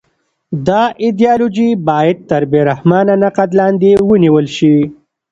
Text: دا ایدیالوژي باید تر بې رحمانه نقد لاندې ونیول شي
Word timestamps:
دا 0.67 0.81
ایدیالوژي 1.03 1.69
باید 1.87 2.17
تر 2.29 2.41
بې 2.51 2.61
رحمانه 2.69 3.13
نقد 3.23 3.49
لاندې 3.59 3.91
ونیول 4.09 4.47
شي 4.57 4.75